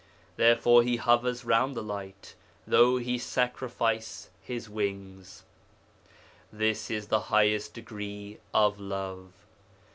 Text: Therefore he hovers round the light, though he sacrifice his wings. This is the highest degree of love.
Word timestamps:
Therefore 0.35 0.81
he 0.81 0.95
hovers 0.95 1.45
round 1.45 1.75
the 1.77 1.83
light, 1.83 2.33
though 2.65 2.97
he 2.97 3.19
sacrifice 3.19 4.31
his 4.41 4.67
wings. 4.67 5.43
This 6.51 6.89
is 6.89 7.09
the 7.09 7.19
highest 7.29 7.75
degree 7.75 8.39
of 8.51 8.79
love. 8.79 9.31